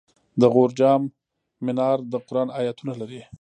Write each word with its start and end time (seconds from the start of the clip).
د 0.41 0.43
غور 0.53 0.71
جام 0.79 1.01
منار 1.65 1.99
د 2.11 2.13
قرآن 2.27 2.47
آیتونه 2.59 2.93
لري 3.01 3.21